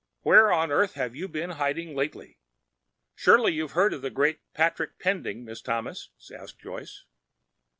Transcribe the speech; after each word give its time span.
Where 0.21 0.51
on 0.51 0.71
earth 0.71 0.95
have 0.95 1.15
you 1.15 1.27
been 1.27 1.51
hiding 1.61 1.93
lately?" 1.95 2.39
"Surely 3.13 3.53
you've 3.53 3.73
heard 3.73 3.93
of 3.93 4.01
the 4.01 4.09
great 4.09 4.39
Patrick 4.55 4.97
Pending, 4.97 5.45
Miss 5.45 5.61
Thomas?" 5.61 6.09
asked 6.35 6.57
Joyce. 6.57 7.05